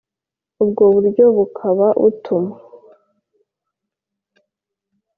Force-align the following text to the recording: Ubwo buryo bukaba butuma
Ubwo 0.63 0.83
buryo 0.93 1.25
bukaba 1.37 1.87
butuma 2.01 2.53